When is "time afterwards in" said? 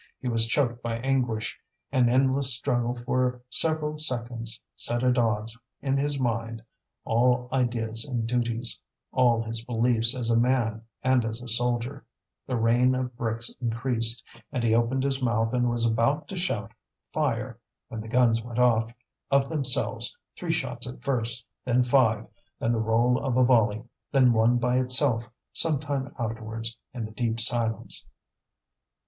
25.79-27.05